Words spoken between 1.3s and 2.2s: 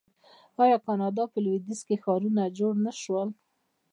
په لویدیځ کې